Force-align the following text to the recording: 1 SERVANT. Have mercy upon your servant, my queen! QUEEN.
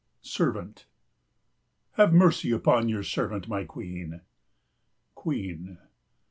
1 0.21 0.23
SERVANT. 0.23 0.87
Have 1.91 2.11
mercy 2.11 2.49
upon 2.49 2.89
your 2.89 3.03
servant, 3.03 3.47
my 3.47 3.63
queen! 3.65 4.21
QUEEN. 5.13 5.77